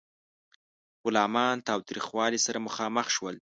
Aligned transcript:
غلامان 1.03 1.55
تاوتریخوالي 1.67 2.39
سره 2.45 2.63
مخامخ 2.67 3.07
شول. 3.15 3.35